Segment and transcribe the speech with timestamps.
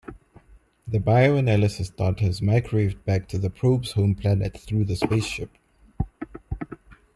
[0.87, 5.51] The bio-analysis data is microwaved back to the probe's home planet through the spaceship.